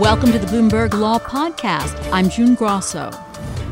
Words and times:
Welcome 0.00 0.32
to 0.32 0.38
the 0.38 0.46
Bloomberg 0.46 0.92
Law 0.92 1.18
Podcast. 1.18 2.12
I'm 2.12 2.28
June 2.28 2.54
Grosso. 2.54 3.10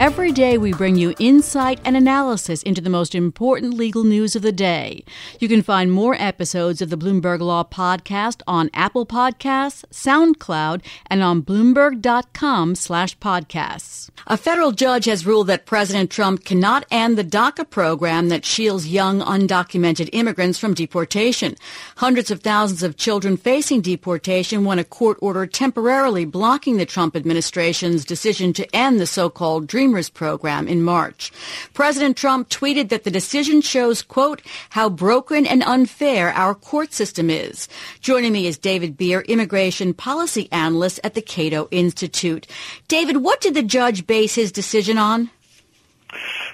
Every 0.01 0.33
day, 0.33 0.59
we 0.59 0.73
bring 0.73 0.97
you 0.97 1.15
insight 1.21 1.79
and 1.85 1.97
analysis 1.97 2.65
into 2.65 2.81
the 2.81 2.91
most 2.91 3.15
important 3.15 3.75
legal 3.75 4.03
news 4.03 4.35
of 4.35 4.43
the 4.43 4.51
day. 4.51 5.05
You 5.39 5.47
can 5.47 5.63
find 5.63 5.93
more 5.93 6.17
episodes 6.19 6.83
of 6.83 6.91
the 6.91 6.99
Bloomberg 6.99 7.39
Law 7.39 7.63
Podcast 7.63 8.43
on 8.47 8.71
Apple 8.75 9.07
Podcasts, 9.07 9.85
SoundCloud, 9.93 10.83
and 11.07 11.23
on 11.23 11.43
Bloomberg.com/podcasts. 11.43 14.11
A 14.27 14.37
federal 14.37 14.73
judge 14.73 15.05
has 15.05 15.25
ruled 15.25 15.47
that 15.47 15.65
President 15.65 16.11
Trump 16.11 16.45
cannot 16.45 16.85
end 16.91 17.17
the 17.17 17.23
DACA 17.23 17.71
program 17.71 18.31
that 18.31 18.45
shields 18.45 18.89
young 18.89 19.21
undocumented 19.21 20.11
immigrants 20.13 20.59
from 20.59 20.75
deportation. 20.75 21.55
Hundreds 21.99 22.33
of 22.33 22.41
thousands 22.41 22.83
of 22.83 22.97
children 22.97 23.37
facing 23.37 23.81
deportation 23.81 24.65
want 24.65 24.81
a 24.81 24.85
court 24.85 25.19
order 25.21 25.47
temporarily 25.47 26.25
blocking 26.25 26.79
the 26.79 26.87
Trump 26.87 27.15
administration's 27.15 28.05
decision 28.05 28.53
to 28.53 28.67
end 28.75 28.99
the 28.99 29.07
so-called 29.07 29.69
Dream 29.69 29.84
Dreamers 29.85 30.09
program 30.09 30.67
in 30.67 30.83
March. 30.83 31.31
President 31.75 32.17
Trump 32.17 32.49
tweeted 32.49 32.89
that 32.89 33.05
the 33.05 33.11
decision 33.11 33.61
shows, 33.61 34.01
quote, 34.01 34.41
how 34.71 34.89
broken 34.89 35.47
and 35.47 35.63
unfair 35.63 36.31
our 36.31 36.55
court 36.55 36.95
system 36.95 37.29
is. 37.29 37.69
Joining 38.01 38.33
me 38.33 38.47
is 38.47 38.57
David 38.57 38.97
Bier, 38.97 39.21
immigration 39.29 39.93
policy 39.93 40.49
analyst 40.51 41.01
at 41.05 41.13
the 41.13 41.21
Cato 41.21 41.69
Institute. 41.71 42.47
David, 42.89 43.19
what 43.19 43.43
did 43.43 43.53
the 43.53 43.63
judge 43.63 44.07
base 44.07 44.37
his 44.37 44.51
decision 44.51 44.97
on? 44.97 45.29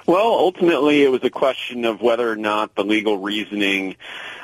Well, 0.09 0.27
ultimately, 0.27 1.05
it 1.05 1.13
was 1.13 1.23
a 1.23 1.31
question 1.31 1.85
of 1.85 2.01
whether 2.01 2.29
or 2.29 2.35
not 2.35 2.75
the 2.75 2.83
legal 2.83 3.19
reasoning 3.19 3.95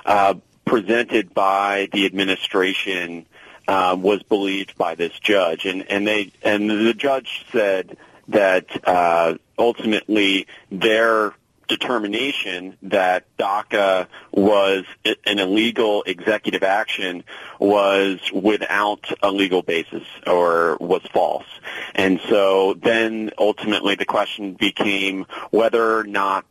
uh, 0.05 0.35
presented 0.65 1.35
by 1.35 1.89
the 1.93 2.07
administration 2.07 3.27
uh, 3.67 3.97
was 3.99 4.23
believed 4.23 4.79
by 4.79 4.95
this 4.95 5.19
judge, 5.19 5.67
and 5.67 5.91
and 5.91 6.07
they 6.07 6.31
and 6.43 6.71
the 6.71 6.95
judge 6.95 7.45
said 7.51 7.97
that 8.29 8.67
uh, 8.87 9.35
ultimately 9.59 10.47
their 10.71 11.35
determination 11.69 12.77
that 12.83 13.25
DACA 13.39 14.07
was 14.31 14.85
an 15.05 15.39
illegal 15.39 16.03
executive 16.07 16.63
action 16.63 17.25
was 17.59 18.21
without 18.33 19.05
a 19.23 19.31
legal 19.31 19.63
basis 19.63 20.05
or 20.27 20.77
was 20.81 21.03
false. 21.13 21.47
And 21.95 22.21
so 22.29 22.75
then 22.75 23.31
ultimately 23.39 23.95
the 23.97 24.05
question 24.05 24.55
became 24.55 25.27
whether 25.51 25.99
or 25.99 26.05
not 26.05 26.45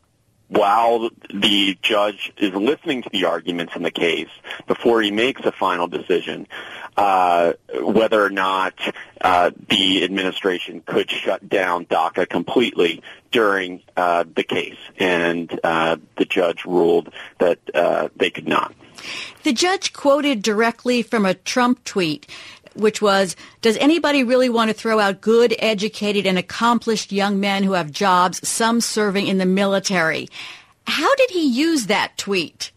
while 0.47 1.09
the 1.33 1.77
judge 1.81 2.31
is 2.37 2.53
listening 2.53 3.01
to 3.01 3.09
the 3.11 3.25
arguments 3.25 3.75
in 3.75 3.83
the 3.83 3.91
case 3.91 4.29
before 4.67 5.01
he 5.01 5.11
makes 5.11 5.41
a 5.45 5.51
final 5.51 5.87
decision, 5.87 6.47
uh, 6.97 7.53
whether 7.81 8.23
or 8.23 8.29
not 8.29 8.73
uh, 9.21 9.51
the 9.69 10.03
administration 10.03 10.81
could 10.85 11.09
shut 11.09 11.47
down 11.49 11.85
DACA 11.85 12.29
completely 12.29 13.01
during 13.31 13.81
uh, 13.97 14.23
the 14.35 14.43
case, 14.43 14.77
and 14.97 15.59
uh, 15.63 15.97
the 16.17 16.25
judge 16.25 16.63
ruled 16.65 17.11
that 17.39 17.59
uh, 17.73 18.09
they 18.15 18.29
could 18.29 18.47
not. 18.47 18.73
The 19.43 19.53
judge 19.53 19.93
quoted 19.93 20.41
directly 20.41 21.01
from 21.01 21.25
a 21.25 21.33
Trump 21.33 21.83
tweet 21.83 22.27
which 22.75 23.01
was, 23.01 23.35
does 23.61 23.77
anybody 23.77 24.23
really 24.23 24.49
want 24.49 24.69
to 24.69 24.73
throw 24.73 24.99
out 24.99 25.21
good, 25.21 25.55
educated, 25.59 26.25
and 26.25 26.37
accomplished 26.37 27.11
young 27.11 27.39
men 27.39 27.63
who 27.63 27.73
have 27.73 27.91
jobs, 27.91 28.47
some 28.47 28.81
serving 28.81 29.27
in 29.27 29.37
the 29.37 29.45
military? 29.45 30.27
How 30.87 31.15
did 31.15 31.31
he 31.31 31.47
use 31.47 31.87
that 31.87 32.17
tweet? 32.17 32.71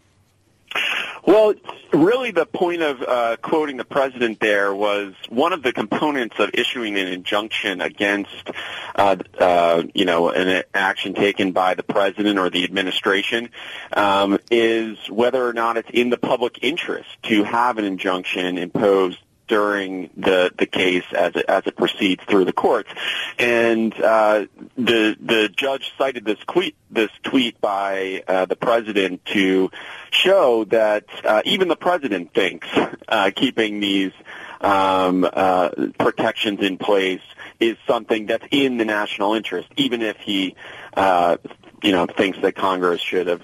Well, 1.25 1.53
really 1.93 2.31
the 2.31 2.45
point 2.45 2.81
of 2.81 3.01
uh, 3.01 3.37
quoting 3.41 3.77
the 3.77 3.85
president 3.85 4.39
there 4.39 4.73
was 4.73 5.13
one 5.29 5.53
of 5.53 5.63
the 5.63 5.71
components 5.71 6.39
of 6.39 6.49
issuing 6.53 6.97
an 6.97 7.07
injunction 7.07 7.81
against, 7.81 8.49
uh, 8.95 9.17
uh, 9.37 9.83
you 9.93 10.05
know, 10.05 10.29
an 10.29 10.63
action 10.73 11.13
taken 11.13 11.51
by 11.51 11.75
the 11.75 11.83
president 11.83 12.39
or 12.39 12.49
the 12.49 12.63
administration 12.63 13.49
um, 13.93 14.39
is 14.49 14.97
whether 15.09 15.45
or 15.45 15.53
not 15.53 15.77
it's 15.77 15.89
in 15.91 16.09
the 16.09 16.17
public 16.17 16.59
interest 16.63 17.09
to 17.23 17.43
have 17.43 17.77
an 17.77 17.85
injunction 17.85 18.57
imposed 18.57 19.19
during 19.49 20.09
the 20.15 20.53
the 20.57 20.65
case 20.65 21.03
as 21.11 21.35
it, 21.35 21.45
as 21.49 21.63
it 21.65 21.75
proceeds 21.75 22.23
through 22.23 22.45
the 22.45 22.53
courts. 22.53 22.89
And 23.37 23.93
uh, 24.01 24.45
the 24.77 25.17
the 25.19 25.49
judge 25.49 25.91
cited 25.97 26.23
this 26.23 26.39
tweet 26.47 26.75
this 26.89 27.09
tweet 27.23 27.59
by 27.59 28.23
uh, 28.27 28.45
the 28.45 28.55
president 28.55 29.25
to 29.25 29.69
show 30.11 30.63
that 30.65 31.05
uh, 31.25 31.41
even 31.43 31.67
the 31.67 31.75
president 31.75 32.33
thinks 32.33 32.67
uh, 33.09 33.31
keeping 33.35 33.81
these 33.81 34.13
um, 34.61 35.27
uh, 35.31 35.69
protections 35.97 36.61
in 36.61 36.77
place 36.77 37.21
is 37.59 37.75
something 37.85 38.27
that's 38.27 38.45
in 38.51 38.77
the 38.77 38.85
national 38.85 39.33
interest, 39.33 39.67
even 39.75 40.01
if 40.01 40.17
he 40.17 40.55
uh, 40.93 41.37
you 41.83 41.91
know 41.91 42.05
thinks 42.05 42.39
that 42.41 42.55
Congress 42.55 43.01
should 43.01 43.27
have 43.27 43.43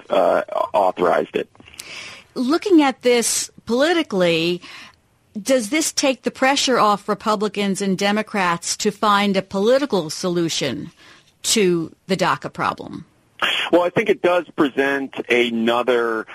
authorized 0.73 1.35
it. 1.35 1.49
Looking 2.35 2.81
at 2.81 3.01
this 3.01 3.49
politically, 3.65 4.61
does 5.41 5.69
this 5.69 5.91
take 5.91 6.23
the 6.23 6.31
pressure 6.31 6.79
off 6.79 7.09
Republicans 7.09 7.81
and 7.81 7.97
Democrats 7.97 8.77
to 8.77 8.91
find 8.91 9.35
a 9.35 9.41
political 9.41 10.09
solution 10.09 10.91
to 11.43 11.93
the 12.07 12.17
DACA 12.17 12.51
problem? 12.51 13.05
Well, 13.71 13.81
I 13.83 13.89
think 13.89 14.09
it 14.09 14.21
does 14.21 14.45
present 14.55 15.13
another 15.29 16.25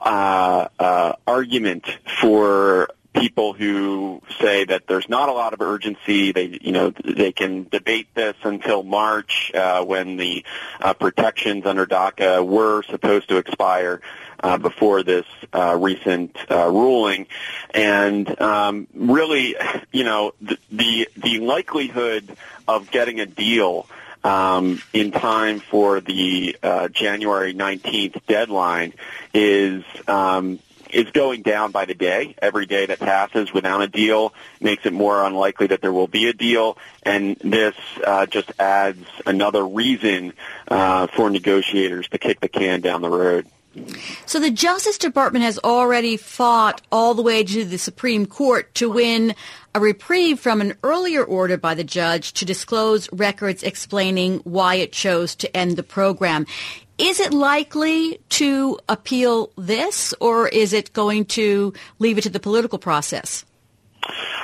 uh, 0.00 0.68
uh, 0.78 1.12
argument 1.26 1.86
for 2.20 2.88
people 3.14 3.52
who 3.52 4.22
say 4.46 4.64
that 4.64 4.86
there's 4.86 5.08
not 5.08 5.28
a 5.28 5.32
lot 5.32 5.52
of 5.54 5.60
urgency. 5.60 6.30
They, 6.30 6.58
you 6.62 6.70
know, 6.70 6.90
they 6.90 7.32
can 7.32 7.66
debate 7.68 8.08
this 8.14 8.36
until 8.44 8.84
March 8.84 9.50
uh, 9.52 9.84
when 9.84 10.16
the 10.16 10.44
uh, 10.80 10.94
protections 10.94 11.66
under 11.66 11.84
DACA 11.84 12.46
were 12.46 12.84
supposed 12.84 13.28
to 13.30 13.38
expire 13.38 14.00
uh, 14.40 14.58
before 14.58 15.02
this 15.02 15.26
uh, 15.52 15.76
recent 15.76 16.36
uh, 16.48 16.68
ruling, 16.68 17.26
and 17.72 18.40
um, 18.40 18.86
really, 18.94 19.56
you 19.92 20.04
know, 20.04 20.32
the, 20.40 20.58
the 20.70 21.08
the 21.16 21.38
likelihood 21.40 22.36
of 22.68 22.90
getting 22.90 23.20
a 23.20 23.26
deal. 23.26 23.88
Um, 24.24 24.82
in 24.92 25.12
time 25.12 25.60
for 25.60 26.00
the 26.00 26.56
uh, 26.60 26.88
January 26.88 27.54
19th 27.54 28.26
deadline 28.26 28.92
is 29.32 29.84
um, 30.08 30.58
is 30.90 31.10
going 31.10 31.42
down 31.42 31.70
by 31.70 31.84
the 31.84 31.94
day. 31.94 32.34
Every 32.40 32.66
day 32.66 32.86
that 32.86 32.98
passes 32.98 33.52
without 33.52 33.82
a 33.82 33.88
deal 33.88 34.34
makes 34.60 34.86
it 34.86 34.92
more 34.92 35.24
unlikely 35.24 35.68
that 35.68 35.80
there 35.82 35.92
will 35.92 36.06
be 36.06 36.28
a 36.28 36.32
deal, 36.32 36.78
and 37.02 37.36
this 37.36 37.74
uh, 38.04 38.26
just 38.26 38.52
adds 38.58 39.04
another 39.24 39.66
reason 39.66 40.32
uh, 40.68 41.06
for 41.08 41.30
negotiators 41.30 42.08
to 42.08 42.18
kick 42.18 42.40
the 42.40 42.48
can 42.48 42.80
down 42.80 43.02
the 43.02 43.10
road. 43.10 43.46
So 44.24 44.40
the 44.40 44.50
Justice 44.50 44.96
Department 44.96 45.44
has 45.44 45.58
already 45.58 46.16
fought 46.16 46.80
all 46.90 47.14
the 47.14 47.22
way 47.22 47.44
to 47.44 47.64
the 47.64 47.76
Supreme 47.76 48.26
Court 48.26 48.74
to 48.76 48.90
win 48.90 49.34
a 49.74 49.80
reprieve 49.80 50.40
from 50.40 50.62
an 50.62 50.74
earlier 50.82 51.22
order 51.22 51.58
by 51.58 51.74
the 51.74 51.84
judge 51.84 52.32
to 52.34 52.46
disclose 52.46 53.12
records 53.12 53.62
explaining 53.62 54.38
why 54.38 54.76
it 54.76 54.92
chose 54.92 55.34
to 55.36 55.54
end 55.54 55.76
the 55.76 55.82
program. 55.82 56.46
Is 56.98 57.20
it 57.20 57.34
likely 57.34 58.20
to 58.30 58.78
appeal 58.88 59.50
this, 59.56 60.14
or 60.20 60.48
is 60.48 60.72
it 60.72 60.92
going 60.92 61.26
to 61.26 61.74
leave 61.98 62.16
it 62.16 62.22
to 62.22 62.30
the 62.30 62.40
political 62.40 62.78
process? 62.78 63.44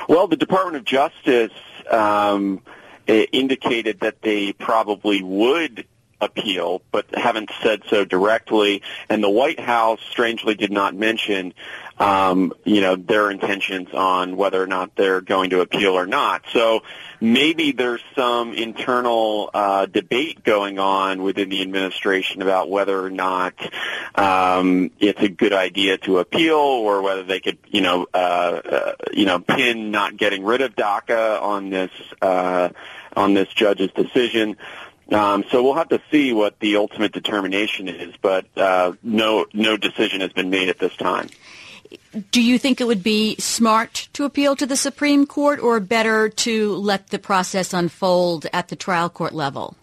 Well, 0.07 0.27
the 0.27 0.35
Department 0.35 0.77
of 0.77 0.85
Justice 0.85 1.51
um, 1.89 2.61
indicated 3.07 4.01
that 4.01 4.21
they 4.21 4.53
probably 4.53 5.23
would 5.23 5.85
appeal, 6.23 6.81
but 6.91 7.05
haven't 7.13 7.51
said 7.61 7.83
so 7.89 8.05
directly. 8.05 8.81
And 9.09 9.23
the 9.23 9.29
White 9.29 9.59
House, 9.59 9.99
strangely, 10.09 10.55
did 10.55 10.71
not 10.71 10.95
mention, 10.95 11.53
um, 11.99 12.53
you 12.63 12.81
know, 12.81 12.95
their 12.95 13.29
intentions 13.29 13.89
on 13.93 14.37
whether 14.37 14.61
or 14.61 14.67
not 14.67 14.95
they're 14.95 15.21
going 15.21 15.51
to 15.51 15.61
appeal 15.61 15.93
or 15.93 16.07
not. 16.07 16.43
So 16.51 16.81
maybe 17.21 17.71
there's 17.71 18.03
some 18.15 18.53
internal 18.53 19.49
uh, 19.53 19.85
debate 19.85 20.43
going 20.43 20.79
on 20.79 21.23
within 21.23 21.49
the 21.49 21.61
administration 21.61 22.41
about 22.41 22.69
whether 22.69 22.99
or 23.03 23.09
not 23.09 23.53
um, 24.15 24.91
it's 24.99 25.21
a 25.21 25.29
good 25.29 25.53
idea 25.53 25.97
to 25.99 26.19
appeal, 26.19 26.55
or 26.55 27.01
whether 27.01 27.23
they 27.23 27.39
could, 27.39 27.57
you 27.67 27.81
know, 27.81 28.07
uh, 28.13 28.17
uh, 28.17 28.93
you 29.13 29.25
know, 29.25 29.39
pin 29.39 29.91
not 29.91 30.17
getting 30.17 30.43
rid 30.43 30.61
of 30.61 30.75
DACA 30.75 31.41
on 31.41 31.69
this 31.69 31.91
uh, 32.21 32.69
on 33.15 33.33
this 33.33 33.47
judge's 33.49 33.91
decision. 33.91 34.57
Um, 35.11 35.43
so 35.51 35.63
we'll 35.63 35.75
have 35.75 35.89
to 35.89 36.01
see 36.11 36.33
what 36.33 36.59
the 36.59 36.77
ultimate 36.77 37.11
determination 37.11 37.87
is, 37.87 38.15
but 38.21 38.45
uh, 38.57 38.93
no 39.03 39.45
no 39.53 39.77
decision 39.77 40.21
has 40.21 40.31
been 40.31 40.49
made 40.49 40.69
at 40.69 40.79
this 40.79 40.95
time. 40.95 41.29
Do 42.31 42.41
you 42.41 42.57
think 42.57 42.79
it 42.79 42.85
would 42.85 43.03
be 43.03 43.35
smart 43.37 44.07
to 44.13 44.23
appeal 44.23 44.55
to 44.55 44.65
the 44.65 44.77
Supreme 44.77 45.25
Court, 45.25 45.59
or 45.59 45.79
better 45.79 46.29
to 46.29 46.75
let 46.75 47.07
the 47.07 47.19
process 47.19 47.73
unfold 47.73 48.47
at 48.53 48.69
the 48.69 48.75
trial 48.75 49.09
court 49.09 49.33
level? 49.33 49.75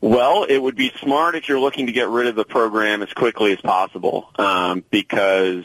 Well, 0.00 0.44
it 0.44 0.58
would 0.58 0.76
be 0.76 0.92
smart 1.00 1.34
if 1.34 1.48
you're 1.48 1.60
looking 1.60 1.86
to 1.86 1.92
get 1.92 2.08
rid 2.08 2.26
of 2.26 2.34
the 2.34 2.44
program 2.44 3.02
as 3.02 3.12
quickly 3.12 3.52
as 3.52 3.60
possible, 3.60 4.30
um, 4.38 4.82
because 4.90 5.64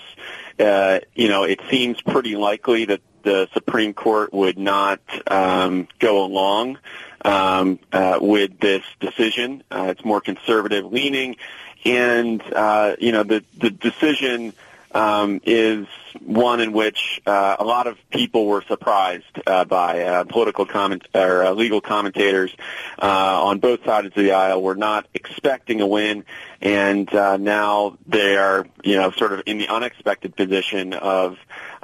uh, 0.60 1.00
you 1.16 1.30
know 1.30 1.44
it 1.44 1.62
seems 1.70 2.02
pretty 2.02 2.36
likely 2.36 2.86
that 2.86 3.02
the 3.24 3.50
Supreme 3.54 3.94
Court 3.94 4.32
would 4.34 4.58
not 4.58 5.00
um, 5.28 5.88
go 6.00 6.24
along 6.24 6.78
um, 7.26 7.80
uh, 7.92 8.20
with 8.22 8.60
this 8.60 8.84
decision. 9.00 9.64
Uh, 9.72 9.88
it's 9.90 10.06
more 10.06 10.22
conservative 10.22 10.86
leaning, 10.86 11.36
and 11.84 12.42
uh, 12.54 12.96
you 13.00 13.12
know 13.12 13.24
the 13.24 13.44
the 13.58 13.70
decision 13.70 14.54
um, 14.92 15.42
is 15.46 15.88
one 16.22 16.62
in 16.62 16.72
which 16.72 17.22
uh, 17.26 17.58
a 17.60 17.66
lot 17.66 17.88
of 17.88 17.98
people 18.12 18.46
were 18.46 18.62
surprised 18.62 19.26
uh, 19.46 19.66
by 19.66 20.04
uh, 20.04 20.24
political 20.24 20.66
comment 20.66 21.06
or 21.14 21.44
uh, 21.44 21.52
legal 21.52 21.82
commentators 21.82 22.56
uh, 23.02 23.44
on 23.44 23.60
both 23.60 23.84
sides 23.84 24.08
of 24.08 24.14
the 24.14 24.32
aisle 24.32 24.62
were 24.62 24.76
not 24.76 25.06
expecting 25.14 25.82
a 25.82 25.88
win, 25.88 26.24
and 26.62 27.14
uh, 27.14 27.36
now 27.38 27.98
they 28.08 28.38
are 28.38 28.66
you 28.84 28.96
know 28.96 29.12
sort 29.12 29.34
of 29.34 29.42
in 29.46 29.58
the 29.58 29.68
unexpected 29.68 30.36
position 30.36 30.94
of 30.94 31.38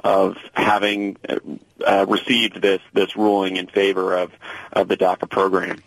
of 0.04 0.36
having 0.54 1.16
uh, 1.86 2.06
received 2.08 2.60
this 2.60 2.80
this 2.92 3.16
ruling 3.16 3.56
in 3.56 3.66
favor 3.66 4.16
of 4.16 4.32
of 4.72 4.88
the 4.88 4.96
DACA 4.96 5.28
program. 5.28 5.82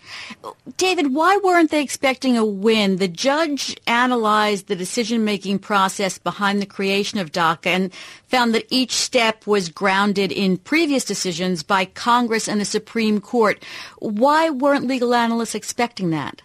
David, 0.78 1.14
why 1.14 1.38
weren't 1.44 1.72
they 1.72 1.82
expecting 1.82 2.38
a 2.38 2.46
win? 2.46 2.98
The 2.98 3.08
judge 3.08 3.76
analyzed 3.88 4.68
the 4.68 4.76
decision 4.76 5.26
making 5.26 5.60
process 5.60 6.18
behind 6.18 6.62
the 6.62 6.66
creation 6.66 7.20
of 7.20 7.32
DACA 7.32 7.68
and 7.68 7.94
found 8.28 8.54
that 8.54 8.66
each 8.70 8.92
step 8.92 9.48
was 9.48 9.70
grounded 9.70 10.32
in 10.32 10.58
previous 10.58 11.04
decisions 11.04 11.64
by 11.64 11.86
Congress 11.86 12.48
and 12.48 12.62
the 12.62 12.66
Supreme 12.66 13.20
Court. 13.20 13.64
Why 14.00 14.50
weren't 14.50 14.88
legal 14.88 15.14
analysts 15.14 15.56
expecting 15.56 16.10
that? 16.12 16.42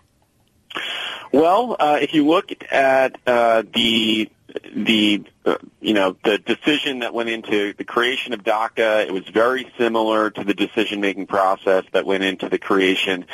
Well, 1.33 1.77
uh, 1.79 1.99
if 2.01 2.13
you 2.13 2.27
look 2.27 2.51
at 2.73 3.17
uh, 3.27 3.63
the 3.75 4.29
the 4.75 5.25
you 5.81 5.95
know 5.95 6.17
the 6.23 6.39
decision 6.39 6.99
that 6.99 7.15
went 7.15 7.31
into 7.31 7.73
the 7.73 7.85
creation 7.85 8.33
of 8.35 8.43
DACA, 8.43 9.07
it 9.07 9.13
was 9.13 9.27
very 9.29 9.71
similar 9.79 10.31
to 10.31 10.45
the 10.45 10.53
decision-making 10.53 11.27
process 11.27 11.85
that 11.93 12.05
went 12.05 12.25
into 12.25 12.49
the 12.49 12.59
creation 12.59 13.25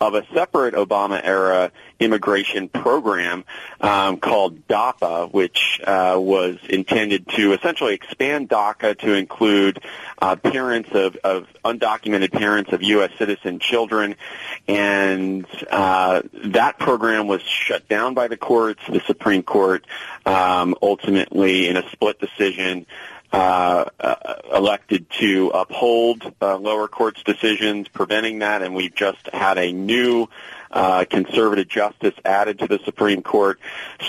of 0.00 0.14
a 0.14 0.26
separate 0.34 0.74
Obama 0.74 1.20
era 1.24 1.72
immigration 2.00 2.68
program 2.68 3.44
um, 3.80 4.18
called 4.18 4.66
DAPA, 4.68 5.32
which 5.32 5.80
uh, 5.84 6.16
was 6.18 6.58
intended 6.68 7.28
to 7.28 7.52
essentially 7.52 7.94
expand 7.94 8.48
DACA 8.48 8.98
to 8.98 9.14
include 9.14 9.82
uh, 10.20 10.36
parents 10.36 10.90
of, 10.92 11.16
of, 11.24 11.46
undocumented 11.64 12.30
parents 12.30 12.72
of 12.72 12.82
U.S. 12.82 13.10
citizen 13.18 13.58
children, 13.58 14.16
and 14.68 15.46
uh, 15.70 16.20
that 16.44 16.78
program 16.78 17.26
was 17.26 17.40
shut 17.42 17.88
down 17.88 18.12
by 18.12 18.28
the 18.28 18.36
courts. 18.36 18.80
The 18.86 19.00
Supreme 19.06 19.42
Court 19.42 19.86
um, 20.26 20.74
ultimately, 20.82 21.53
in 21.54 21.76
a 21.76 21.90
split 21.90 22.18
decision, 22.18 22.86
uh, 23.32 23.84
uh, 23.98 24.14
elected 24.54 25.10
to 25.10 25.50
uphold 25.54 26.22
uh, 26.40 26.56
lower 26.56 26.86
courts' 26.86 27.22
decisions 27.24 27.88
preventing 27.88 28.40
that, 28.40 28.62
and 28.62 28.74
we've 28.74 28.94
just 28.94 29.28
had 29.32 29.58
a 29.58 29.72
new 29.72 30.28
uh, 30.70 31.04
conservative 31.08 31.68
justice 31.68 32.14
added 32.24 32.60
to 32.60 32.68
the 32.68 32.78
Supreme 32.84 33.22
Court. 33.22 33.58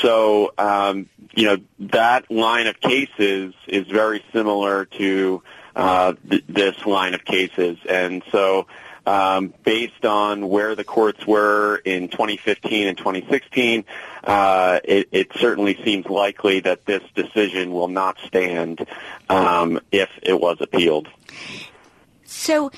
So, 0.02 0.54
um, 0.58 1.10
you 1.34 1.46
know, 1.46 1.58
that 1.80 2.30
line 2.30 2.68
of 2.68 2.80
cases 2.80 3.54
is 3.68 3.88
very 3.88 4.24
similar 4.32 4.86
to 4.86 5.42
uh, 5.76 6.14
th- 6.30 6.44
this 6.48 6.86
line 6.86 7.14
of 7.14 7.26
cases, 7.26 7.78
and 7.90 8.24
so. 8.32 8.68
Um, 9.06 9.54
based 9.64 10.04
on 10.04 10.50
where 10.50 10.74
the 10.76 10.84
courts 10.84 11.28
were 11.28 11.78
in 11.86 12.10
2015 12.10 12.88
and 12.88 12.98
2016, 12.98 13.86
uh, 14.24 14.80
it, 14.84 15.08
it, 15.12 15.28
certainly 15.36 15.80
seems 15.84 16.08
likely 16.08 16.60
that 16.62 16.86
this 16.86 17.04
decision 17.14 17.72
will 17.72 17.88
not 17.88 18.18
stand 18.26 18.88
um, 19.30 19.80
if 19.92 20.10
it 20.24 20.40
was 20.40 20.58
appealed. 20.60 21.08
So 22.26 22.72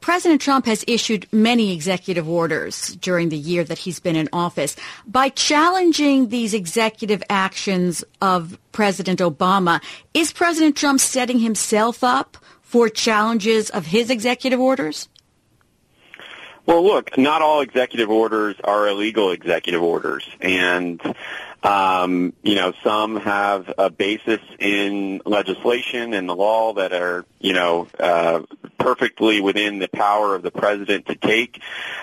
President 0.00 0.40
Trump 0.40 0.66
has 0.66 0.84
issued 0.86 1.26
many 1.32 1.72
executive 1.72 2.28
orders 2.28 2.96
during 2.96 3.28
the 3.28 3.36
year 3.36 3.64
that 3.64 3.78
he's 3.78 4.00
been 4.00 4.16
in 4.16 4.28
office. 4.32 4.76
By 5.06 5.28
challenging 5.28 6.28
these 6.28 6.54
executive 6.54 7.22
actions 7.28 8.04
of 8.20 8.58
President 8.72 9.20
Obama, 9.20 9.82
is 10.14 10.32
President 10.32 10.76
Trump 10.76 11.00
setting 11.00 11.40
himself 11.40 12.04
up 12.04 12.36
for 12.62 12.88
challenges 12.88 13.70
of 13.70 13.86
his 13.86 14.10
executive 14.10 14.60
orders? 14.60 15.08
Well, 16.68 16.84
look, 16.84 17.16
not 17.16 17.40
all 17.40 17.62
executive 17.62 18.10
orders 18.10 18.54
are 18.62 18.88
illegal 18.88 19.30
executive 19.30 19.82
orders, 19.82 20.28
and 20.38 21.00
um, 21.62 22.34
you 22.42 22.56
know 22.56 22.74
some 22.84 23.16
have 23.20 23.72
a 23.78 23.88
basis 23.88 24.40
in 24.58 25.22
legislation 25.24 26.12
and 26.12 26.28
the 26.28 26.36
law 26.36 26.74
that 26.74 26.92
are 26.92 27.24
you 27.40 27.54
know 27.54 27.88
uh, 27.98 28.42
perfectly 28.76 29.40
within 29.40 29.78
the 29.78 29.88
power 29.88 30.34
of 30.34 30.42
the 30.42 30.50
president 30.50 31.06
to 31.06 31.14
take, 31.14 31.58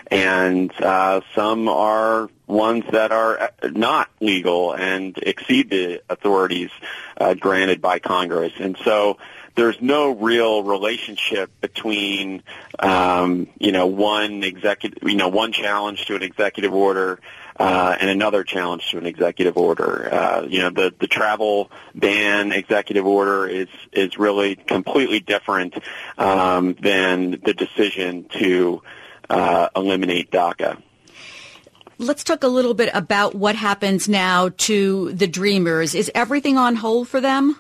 and 0.07 0.71
uh, 0.81 1.21
some 1.35 1.67
are 1.67 2.27
ones 2.47 2.85
that 2.91 3.11
are 3.11 3.51
not 3.71 4.09
legal 4.19 4.73
and 4.73 5.15
exceed 5.19 5.69
the 5.69 6.01
authorities 6.09 6.71
uh, 7.17 7.35
granted 7.35 7.83
by 7.83 7.99
Congress, 7.99 8.53
and 8.59 8.75
so 8.83 9.19
there's 9.55 9.81
no 9.81 10.11
real 10.11 10.63
relationship 10.63 11.49
between 11.61 12.43
um, 12.79 13.47
you 13.57 13.71
know 13.71 13.87
one 13.87 14.43
executive 14.43 15.09
you 15.09 15.15
know 15.15 15.29
one 15.29 15.51
challenge 15.51 16.05
to 16.05 16.15
an 16.15 16.23
executive 16.23 16.73
order 16.73 17.19
uh, 17.57 17.95
and 17.99 18.09
another 18.09 18.43
challenge 18.43 18.89
to 18.91 18.97
an 18.97 19.05
executive 19.05 19.57
order. 19.57 20.13
Uh, 20.13 20.41
you 20.43 20.59
know 20.59 20.69
the 20.69 20.93
the 20.99 21.07
travel 21.07 21.71
ban 21.93 22.51
executive 22.51 23.05
order 23.05 23.47
is 23.47 23.69
is 23.91 24.17
really 24.17 24.55
completely 24.55 25.19
different 25.19 25.73
um, 26.17 26.75
than 26.81 27.31
the 27.31 27.53
decision 27.53 28.25
to 28.25 28.81
uh, 29.29 29.69
eliminate 29.75 30.31
DACA. 30.31 30.81
Let's 31.97 32.25
talk 32.25 32.43
a 32.43 32.49
little 32.49 32.73
bit 32.73 32.89
about 32.93 33.35
what 33.35 33.55
happens 33.55 34.09
now 34.09 34.49
to 34.57 35.13
the 35.13 35.27
Dreamers. 35.27 35.95
Is 35.95 36.11
everything 36.13 36.57
on 36.57 36.75
hold 36.75 37.07
for 37.07 37.21
them? 37.21 37.57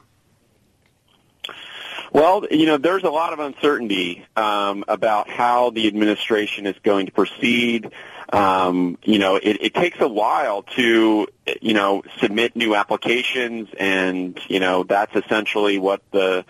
Well, 2.15 2.47
you 2.49 2.65
know, 2.65 2.77
there's 2.77 3.03
a 3.03 3.09
lot 3.09 3.33
of 3.33 3.39
uncertainty 3.39 4.25
um, 4.37 4.85
about 4.87 5.29
how 5.29 5.71
the 5.71 5.85
administration 5.85 6.65
is 6.65 6.77
going 6.81 7.07
to 7.07 7.11
proceed. 7.11 7.91
Um, 8.31 8.97
you 9.03 9.19
know, 9.19 9.35
it, 9.35 9.57
it 9.59 9.73
takes 9.73 9.99
a 9.99 10.07
while 10.07 10.63
to, 10.77 11.27
you 11.61 11.73
know, 11.73 12.03
submit 12.21 12.55
new 12.55 12.73
applications, 12.73 13.67
and 13.77 14.39
you 14.47 14.61
know 14.61 14.83
that's 14.83 15.13
essentially 15.13 15.77
what 15.77 16.03
the 16.11 16.45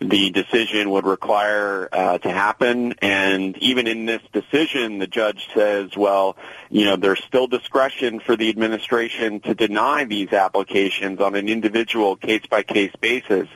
the 0.00 0.30
decision 0.30 0.90
would 0.90 1.06
require 1.06 1.88
uh, 1.90 2.18
to 2.18 2.30
happen. 2.30 2.94
And 3.00 3.56
even 3.58 3.86
in 3.86 4.06
this 4.06 4.22
decision, 4.32 4.98
the 4.98 5.06
judge 5.06 5.48
says, 5.54 5.96
well, 5.96 6.36
you 6.70 6.84
know, 6.84 6.96
there's 6.96 7.22
still 7.24 7.46
discretion 7.46 8.20
for 8.20 8.36
the 8.36 8.48
administration 8.48 9.40
to 9.40 9.54
deny 9.54 10.04
these 10.04 10.32
applications 10.32 11.20
on 11.20 11.34
an 11.34 11.48
individual 11.48 12.16
case-by-case 12.16 12.92
basis. 13.00 13.48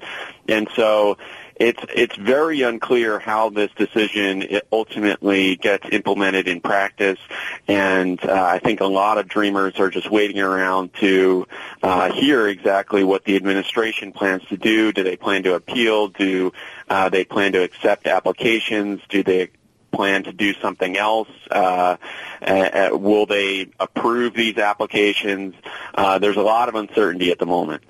And 0.48 0.68
so 0.74 1.16
it's 1.62 1.84
it's 1.94 2.16
very 2.16 2.62
unclear 2.62 3.20
how 3.20 3.50
this 3.50 3.70
decision 3.76 4.44
ultimately 4.72 5.54
gets 5.54 5.86
implemented 5.92 6.48
in 6.48 6.60
practice, 6.60 7.20
and 7.68 8.22
uh, 8.24 8.32
I 8.32 8.58
think 8.58 8.80
a 8.80 8.86
lot 8.86 9.16
of 9.18 9.28
dreamers 9.28 9.78
are 9.78 9.88
just 9.88 10.10
waiting 10.10 10.40
around 10.40 10.92
to 10.94 11.46
uh, 11.82 12.12
hear 12.12 12.48
exactly 12.48 13.04
what 13.04 13.24
the 13.24 13.36
administration 13.36 14.12
plans 14.12 14.44
to 14.46 14.56
do. 14.56 14.92
Do 14.92 15.04
they 15.04 15.16
plan 15.16 15.44
to 15.44 15.54
appeal? 15.54 16.08
Do 16.08 16.52
uh, 16.88 17.10
they 17.10 17.24
plan 17.24 17.52
to 17.52 17.62
accept 17.62 18.08
applications? 18.08 19.00
Do 19.08 19.22
they 19.22 19.50
plan 19.92 20.24
to 20.24 20.32
do 20.32 20.54
something 20.54 20.96
else? 20.96 21.28
Uh, 21.48 21.96
uh, 22.40 22.88
will 22.92 23.26
they 23.26 23.68
approve 23.78 24.34
these 24.34 24.58
applications? 24.58 25.54
Uh, 25.94 26.18
there's 26.18 26.36
a 26.36 26.42
lot 26.42 26.68
of 26.68 26.74
uncertainty 26.74 27.30
at 27.30 27.38
the 27.38 27.46
moment. 27.46 27.84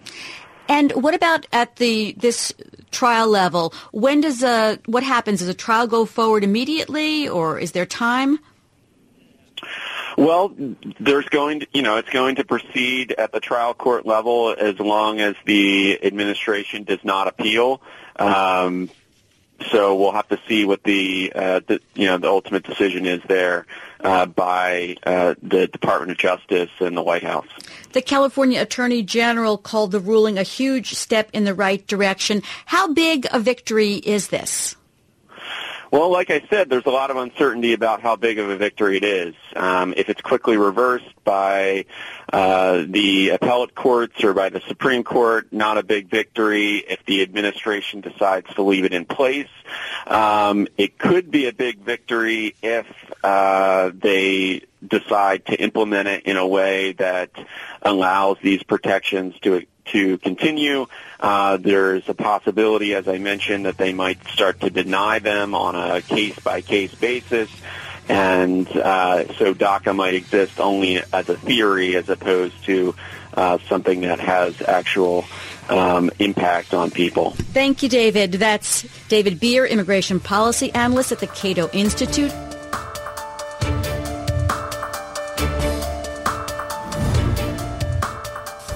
And 0.68 0.92
what 0.92 1.14
about 1.14 1.46
at 1.52 1.76
the 1.76 2.12
this 2.12 2.52
trial 2.90 3.28
level? 3.28 3.74
When 3.92 4.20
does 4.20 4.42
a 4.42 4.78
what 4.86 5.02
happens? 5.02 5.40
Does 5.40 5.48
a 5.48 5.54
trial 5.54 5.86
go 5.86 6.04
forward 6.06 6.44
immediately, 6.44 7.28
or 7.28 7.58
is 7.58 7.72
there 7.72 7.86
time? 7.86 8.38
Well, 10.16 10.54
there's 11.00 11.28
going 11.28 11.60
to, 11.60 11.66
you 11.72 11.82
know, 11.82 11.96
it's 11.96 12.10
going 12.10 12.36
to 12.36 12.44
proceed 12.44 13.12
at 13.12 13.32
the 13.32 13.40
trial 13.40 13.72
court 13.72 14.04
level 14.04 14.54
as 14.56 14.78
long 14.78 15.20
as 15.20 15.34
the 15.46 15.98
administration 16.04 16.84
does 16.84 17.02
not 17.02 17.28
appeal. 17.28 17.80
Um, 18.16 18.90
so 19.70 19.96
we'll 19.96 20.12
have 20.12 20.28
to 20.28 20.38
see 20.48 20.64
what 20.64 20.82
the, 20.82 21.32
uh, 21.34 21.60
the 21.66 21.80
you 21.94 22.06
know 22.06 22.18
the 22.18 22.28
ultimate 22.28 22.64
decision 22.64 23.06
is 23.06 23.22
there 23.28 23.66
uh, 24.02 24.26
by 24.26 24.96
uh, 25.04 25.34
the 25.42 25.66
Department 25.68 26.12
of 26.12 26.18
Justice 26.18 26.70
and 26.80 26.96
the 26.96 27.02
White 27.02 27.22
House. 27.22 27.46
The 27.92 28.02
California 28.02 28.60
Attorney 28.60 29.02
General 29.02 29.58
called 29.58 29.92
the 29.92 30.00
ruling 30.00 30.38
a 30.38 30.42
huge 30.42 30.94
step 30.94 31.30
in 31.32 31.44
the 31.44 31.54
right 31.54 31.86
direction. 31.86 32.42
How 32.66 32.92
big 32.92 33.26
a 33.30 33.38
victory 33.38 33.94
is 33.94 34.28
this? 34.28 34.76
Well, 35.92 36.08
like 36.08 36.30
I 36.30 36.40
said, 36.48 36.70
there's 36.70 36.86
a 36.86 36.90
lot 36.90 37.10
of 37.10 37.18
uncertainty 37.18 37.74
about 37.74 38.00
how 38.00 38.16
big 38.16 38.38
of 38.38 38.48
a 38.48 38.56
victory 38.56 38.96
it 38.96 39.04
is. 39.04 39.34
Um, 39.54 39.92
if 39.94 40.08
it's 40.08 40.22
quickly 40.22 40.56
reversed 40.56 41.22
by 41.22 41.84
uh, 42.32 42.84
the 42.88 43.28
appellate 43.28 43.74
courts 43.74 44.24
or 44.24 44.32
by 44.32 44.48
the 44.48 44.62
Supreme 44.68 45.04
Court, 45.04 45.52
not 45.52 45.76
a 45.76 45.82
big 45.82 46.08
victory. 46.08 46.78
If 46.78 47.04
the 47.04 47.20
administration 47.20 48.00
decides 48.00 48.46
to 48.54 48.62
leave 48.62 48.86
it 48.86 48.94
in 48.94 49.04
place, 49.04 49.50
um, 50.06 50.66
it 50.78 50.98
could 50.98 51.30
be 51.30 51.46
a 51.46 51.52
big 51.52 51.80
victory 51.80 52.54
if 52.62 52.86
uh, 53.22 53.90
they 53.94 54.62
decide 54.86 55.44
to 55.46 55.60
implement 55.60 56.08
it 56.08 56.24
in 56.24 56.38
a 56.38 56.46
way 56.46 56.92
that 56.92 57.30
allows 57.82 58.38
these 58.42 58.62
protections 58.62 59.38
to 59.40 59.66
to 59.86 60.18
continue. 60.18 60.86
Uh, 61.20 61.56
there's 61.56 62.08
a 62.08 62.14
possibility, 62.14 62.94
as 62.94 63.08
I 63.08 63.18
mentioned, 63.18 63.66
that 63.66 63.76
they 63.76 63.92
might 63.92 64.24
start 64.28 64.60
to 64.60 64.70
deny 64.70 65.18
them 65.18 65.54
on 65.54 65.74
a 65.74 66.00
case-by-case 66.02 66.94
basis. 66.94 67.50
And 68.08 68.68
uh, 68.68 69.32
so 69.34 69.54
DACA 69.54 69.94
might 69.94 70.14
exist 70.14 70.58
only 70.58 71.02
as 71.12 71.28
a 71.28 71.36
theory 71.36 71.96
as 71.96 72.08
opposed 72.08 72.64
to 72.64 72.94
uh, 73.34 73.58
something 73.68 74.02
that 74.02 74.20
has 74.20 74.60
actual 74.60 75.24
um, 75.68 76.10
impact 76.18 76.74
on 76.74 76.90
people. 76.90 77.30
Thank 77.30 77.82
you, 77.82 77.88
David. 77.88 78.32
That's 78.32 78.82
David 79.08 79.38
Bier, 79.38 79.64
Immigration 79.64 80.20
Policy 80.20 80.72
Analyst 80.72 81.12
at 81.12 81.20
the 81.20 81.28
Cato 81.28 81.70
Institute. 81.72 82.32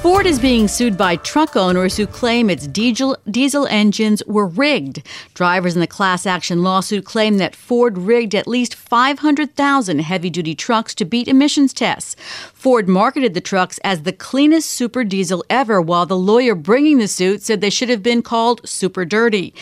Ford 0.07 0.25
is 0.25 0.39
being 0.39 0.69
sued 0.69 0.97
by 0.97 1.17
truck 1.17 1.57
owners 1.57 1.97
who 1.97 2.07
claim 2.07 2.49
its 2.49 2.69
diesel, 2.69 3.17
diesel 3.29 3.67
engines 3.67 4.23
were 4.25 4.47
rigged. 4.47 5.03
Drivers 5.35 5.75
in 5.75 5.81
the 5.81 5.89
class 5.89 6.27
action 6.27 6.63
lawsuit 6.63 7.05
claim 7.05 7.39
that 7.39 7.57
Ford 7.57 7.99
rigged 7.99 8.33
at 8.33 8.47
least 8.47 8.77
500,000 8.77 9.99
heavy 9.99 10.31
duty 10.31 10.55
trucks 10.55 10.95
to 10.95 11.05
beat 11.05 11.27
emissions 11.27 11.73
tests. 11.73 12.15
Ford 12.55 12.89
marketed 12.89 13.35
the 13.35 13.41
trucks 13.41 13.79
as 13.83 14.05
the 14.05 14.13
cleanest 14.13 14.71
super 14.71 15.03
diesel 15.03 15.45
ever, 15.51 15.83
while 15.83 16.07
the 16.07 16.17
lawyer 16.17 16.55
bringing 16.55 16.99
the 16.99 17.09
suit 17.09 17.43
said 17.43 17.61
they 17.61 17.69
should 17.69 17.89
have 17.89 18.05
been 18.05 18.23
called 18.23 18.61
super 18.65 19.05
dirty. 19.05 19.53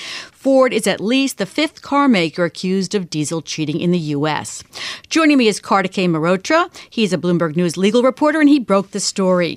Ford 0.45 0.75
is 0.75 0.87
at 0.87 1.01
least 1.01 1.39
the 1.39 1.47
fifth 1.47 1.81
car 1.81 2.07
maker 2.07 2.45
accused 2.45 2.95
of 2.95 3.09
diesel 3.09 3.41
cheating 3.41 3.81
in 3.81 3.93
the 3.93 3.99
U.S. 3.99 4.63
Joining 5.09 5.39
me 5.39 5.49
is 5.49 5.59
Kartikay 5.59 6.07
Mehrotra. 6.07 6.71
He's 6.91 7.15
a 7.15 7.17
Bloomberg 7.17 7.57
News 7.57 7.79
legal 7.79 8.03
reporter, 8.03 8.41
and 8.41 8.49
he 8.51 8.59
broke 8.59 8.91
the 8.91 9.01
story. 9.01 9.57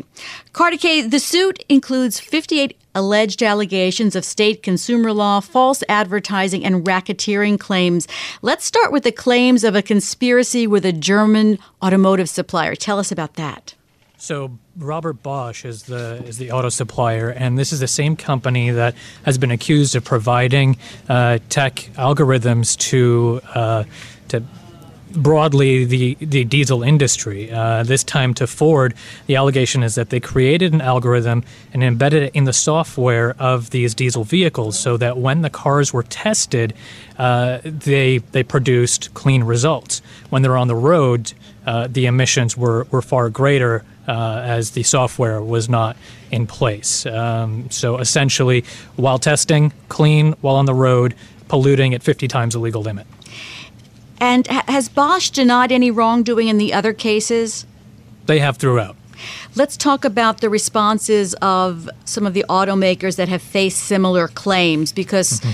Kartikay, 0.53 1.11
the 1.11 1.19
suit 1.19 1.61
includes 1.67 2.21
58 2.21 2.77
alleged 2.95 3.43
allegations 3.43 4.15
of 4.15 4.23
state 4.23 4.63
consumer 4.63 5.11
law, 5.11 5.41
false 5.41 5.83
advertising, 5.89 6.63
and 6.63 6.85
racketeering 6.85 7.59
claims. 7.59 8.07
Let's 8.41 8.63
start 8.63 8.93
with 8.93 9.03
the 9.03 9.11
claims 9.11 9.65
of 9.65 9.75
a 9.75 9.81
conspiracy 9.81 10.67
with 10.67 10.85
a 10.85 10.93
German 10.93 11.59
automotive 11.83 12.29
supplier. 12.29 12.75
Tell 12.75 12.97
us 12.97 13.11
about 13.11 13.33
that. 13.33 13.75
So 14.19 14.57
Robert 14.75 15.21
Bosch 15.21 15.63
is 15.63 15.83
the 15.83 16.23
is 16.25 16.39
the 16.39 16.51
auto 16.51 16.69
supplier, 16.69 17.29
and 17.29 17.57
this 17.57 17.71
is 17.71 17.79
the 17.79 17.87
same 17.87 18.15
company 18.15 18.71
that 18.71 18.95
has 19.23 19.37
been 19.37 19.51
accused 19.51 19.95
of 19.95 20.03
providing 20.03 20.77
uh, 21.07 21.37
tech 21.49 21.75
algorithms 21.95 22.75
to 22.89 23.41
uh, 23.53 23.83
to 24.29 24.43
broadly 25.11 25.85
the, 25.85 26.17
the 26.19 26.43
diesel 26.43 26.83
industry. 26.83 27.51
Uh, 27.51 27.83
this 27.83 28.03
time 28.03 28.33
to 28.33 28.47
Ford, 28.47 28.93
the 29.27 29.35
allegation 29.35 29.83
is 29.83 29.95
that 29.95 30.09
they 30.09 30.19
created 30.19 30.73
an 30.73 30.81
algorithm 30.81 31.43
and 31.73 31.83
embedded 31.83 32.23
it 32.23 32.35
in 32.35 32.43
the 32.43 32.53
software 32.53 33.35
of 33.39 33.69
these 33.69 33.95
diesel 33.95 34.23
vehicles 34.23 34.77
so 34.77 34.97
that 34.97 35.17
when 35.17 35.43
the 35.43 35.49
cars 35.49 35.93
were 35.93 36.03
tested, 36.03 36.73
uh, 37.17 37.59
they, 37.63 38.17
they 38.17 38.43
produced 38.43 39.13
clean 39.13 39.43
results. 39.43 40.01
When 40.29 40.41
they're 40.41 40.57
on 40.57 40.67
the 40.67 40.75
road, 40.75 41.33
uh, 41.65 41.87
the 41.87 42.05
emissions 42.05 42.57
were, 42.57 42.85
were 42.91 43.01
far 43.01 43.29
greater 43.29 43.85
uh, 44.07 44.41
as 44.43 44.71
the 44.71 44.83
software 44.83 45.41
was 45.41 45.67
not 45.69 45.97
in 46.31 46.47
place. 46.47 47.05
Um, 47.05 47.69
so 47.69 47.97
essentially, 47.97 48.63
while 48.95 49.19
testing, 49.19 49.73
clean, 49.89 50.33
while 50.41 50.55
on 50.55 50.65
the 50.65 50.73
road, 50.73 51.15
polluting 51.47 51.93
at 51.93 52.03
50 52.03 52.27
times 52.27 52.53
the 52.53 52.59
legal 52.59 52.81
limit. 52.81 53.07
And 54.19 54.47
has 54.47 54.89
Bosch 54.89 55.29
denied 55.29 55.71
any 55.71 55.91
wrongdoing 55.91 56.47
in 56.47 56.57
the 56.57 56.73
other 56.73 56.93
cases? 56.93 57.65
They 58.25 58.39
have 58.39 58.57
throughout. 58.57 58.95
Let's 59.55 59.77
talk 59.77 60.05
about 60.05 60.41
the 60.41 60.49
responses 60.49 61.33
of 61.35 61.89
some 62.05 62.25
of 62.25 62.33
the 62.33 62.45
automakers 62.49 63.15
that 63.15 63.29
have 63.29 63.41
faced 63.41 63.79
similar 63.79 64.27
claims 64.27 64.91
because, 64.91 65.39
mm-hmm. 65.39 65.51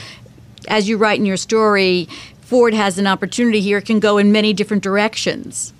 as 0.68 0.90
you 0.90 0.98
write 0.98 1.20
in 1.20 1.26
your 1.26 1.38
story, 1.38 2.08
Ford 2.42 2.74
has 2.74 2.98
an 2.98 3.08
opportunity 3.08 3.62
here, 3.62 3.78
it 3.78 3.86
can 3.86 4.00
go 4.00 4.18
in 4.18 4.32
many 4.32 4.54
different 4.54 4.84
directions. 4.84 5.74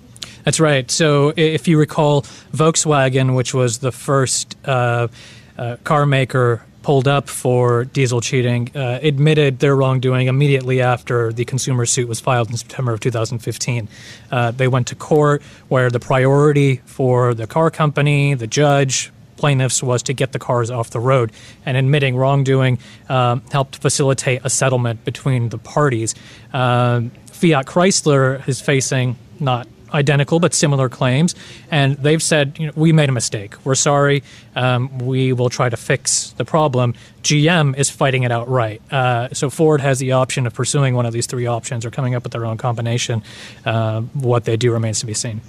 That's 0.44 0.60
right. 0.60 0.90
So, 0.90 1.32
if 1.36 1.66
you 1.66 1.78
recall, 1.78 2.22
Volkswagen, 2.52 3.34
which 3.34 3.54
was 3.54 3.78
the 3.78 3.92
first 3.92 4.56
uh, 4.66 5.08
uh, 5.56 5.76
car 5.84 6.06
maker 6.06 6.62
pulled 6.82 7.08
up 7.08 7.30
for 7.30 7.86
diesel 7.86 8.20
cheating 8.20 8.70
uh, 8.76 8.98
admitted 9.02 9.58
their 9.60 9.74
wrongdoing 9.74 10.26
immediately 10.26 10.82
after 10.82 11.32
the 11.32 11.46
consumer 11.46 11.86
suit 11.86 12.06
was 12.06 12.20
filed 12.20 12.50
in 12.50 12.58
September 12.58 12.92
of 12.92 13.00
2015. 13.00 13.88
Uh, 14.30 14.50
they 14.50 14.68
went 14.68 14.86
to 14.86 14.94
court 14.94 15.42
where 15.68 15.90
the 15.90 15.98
priority 15.98 16.82
for 16.84 17.32
the 17.32 17.46
car 17.46 17.70
company, 17.70 18.34
the 18.34 18.46
judge, 18.46 19.10
plaintiffs 19.38 19.82
was 19.82 20.02
to 20.02 20.12
get 20.12 20.32
the 20.32 20.38
cars 20.38 20.70
off 20.70 20.90
the 20.90 21.00
road, 21.00 21.32
and 21.64 21.78
admitting 21.78 22.16
wrongdoing 22.16 22.78
um, 23.08 23.42
helped 23.50 23.76
facilitate 23.76 24.42
a 24.44 24.50
settlement 24.50 25.04
between 25.06 25.48
the 25.48 25.58
parties. 25.58 26.14
Uh, 26.52 27.00
Fiat 27.32 27.64
Chrysler 27.64 28.46
is 28.46 28.60
facing 28.60 29.16
not 29.40 29.66
identical 29.94 30.40
but 30.40 30.52
similar 30.52 30.88
claims, 30.88 31.34
and 31.70 31.96
they've 31.96 32.22
said, 32.22 32.58
you 32.58 32.66
know, 32.66 32.72
we 32.76 32.92
made 32.92 33.08
a 33.08 33.12
mistake. 33.12 33.54
We're 33.64 33.74
sorry. 33.76 34.22
Um, 34.56 34.98
we 34.98 35.32
will 35.32 35.48
try 35.48 35.68
to 35.68 35.76
fix 35.76 36.30
the 36.32 36.44
problem. 36.44 36.94
GM 37.22 37.76
is 37.78 37.88
fighting 37.88 38.24
it 38.24 38.32
outright. 38.32 38.82
Uh, 38.92 39.28
so 39.32 39.48
Ford 39.48 39.80
has 39.80 39.98
the 39.98 40.12
option 40.12 40.46
of 40.46 40.54
pursuing 40.54 40.94
one 40.94 41.06
of 41.06 41.12
these 41.12 41.26
three 41.26 41.46
options 41.46 41.86
or 41.86 41.90
coming 41.90 42.14
up 42.14 42.24
with 42.24 42.32
their 42.32 42.44
own 42.44 42.56
combination. 42.56 43.22
Uh, 43.64 44.02
what 44.12 44.44
they 44.44 44.56
do 44.56 44.72
remains 44.72 45.00
to 45.00 45.06
be 45.06 45.14
seen. 45.14 45.40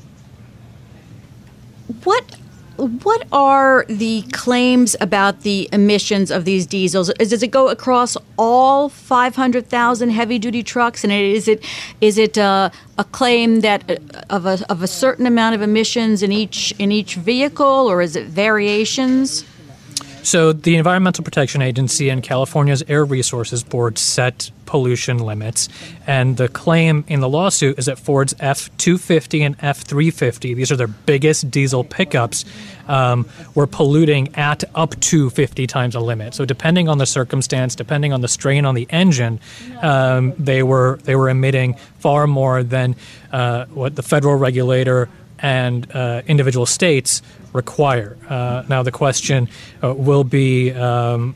What 2.04 2.38
what 2.78 3.26
are 3.32 3.86
the 3.88 4.24
claims 4.32 4.96
about 5.00 5.42
the 5.42 5.70
emissions 5.72 6.32
of 6.32 6.46
these 6.46 6.66
diesels? 6.66 7.12
Does 7.18 7.42
it 7.42 7.52
go 7.52 7.70
across 7.70 8.18
all 8.38 8.90
500,000 8.90 10.10
heavy-duty 10.10 10.64
trucks? 10.64 11.04
And 11.04 11.14
is 11.14 11.48
it 11.48 11.64
is 12.02 12.18
it 12.18 12.38
uh, 12.38 12.70
a 12.98 13.04
claim 13.04 13.62
that 13.62 13.90
uh, 13.90 13.96
of 14.30 14.46
a 14.46 14.60
of 14.70 14.82
a 14.82 14.88
certain 14.88 15.26
amount 15.26 15.56
of 15.56 15.62
emissions 15.62 16.22
in 16.22 16.32
each 16.32 16.74
in 16.78 16.92
each 16.92 17.16
vehicle, 17.16 17.66
or 17.66 18.02
is 18.02 18.16
it 18.16 18.28
variations? 18.28 19.46
So, 20.26 20.54
the 20.54 20.76
Environmental 20.76 21.24
Protection 21.24 21.62
Agency 21.62 22.10
and 22.10 22.24
California's 22.24 22.84
Air 22.88 23.06
Resources 23.06 23.64
Board 23.64 24.00
set 24.00 24.50
pollution 24.66 25.20
limits. 25.20 25.70
And 26.08 26.38
the 26.38 26.48
claim 26.48 27.06
in 27.08 27.20
the 27.20 27.30
lawsuit 27.30 27.78
is 27.78 27.86
that 27.86 28.00
Ford's 28.00 28.34
F 28.40 28.76
250 28.78 29.44
and 29.44 29.56
F 29.62 29.82
350, 29.82 30.56
these 30.56 30.72
are 30.72 30.76
their 30.76 30.88
biggest 30.88 31.52
diesel 31.52 31.84
pickups, 31.84 32.44
um, 32.88 33.30
were 33.54 33.68
polluting 33.68 34.34
at 34.34 34.64
up 34.74 35.00
to 35.02 35.30
50 35.30 35.68
times 35.68 35.94
the 35.94 36.02
limit. 36.02 36.34
So, 36.34 36.44
depending 36.44 36.90
on 36.90 36.98
the 36.98 37.06
circumstance, 37.06 37.76
depending 37.76 38.12
on 38.12 38.22
the 38.22 38.28
strain 38.28 38.66
on 38.66 38.74
the 38.74 38.88
engine, 38.90 39.40
um, 39.84 40.34
they, 40.40 40.64
were, 40.64 40.98
they 41.04 41.16
were 41.16 41.30
emitting 41.30 41.76
far 42.00 42.26
more 42.26 42.64
than 42.64 42.96
uh, 43.32 43.66
what 43.66 43.96
the 43.96 44.02
federal 44.02 44.34
regulator 44.34 45.08
and 45.46 45.96
uh, 45.96 46.24
individual 46.26 46.66
states 46.66 47.22
require. 47.54 48.18
Uh, 48.28 48.64
now, 48.68 48.82
the 48.82 48.92
question 48.92 49.48
uh, 49.84 49.94
will 49.94 50.24
be 50.24 50.72
um, 50.72 51.36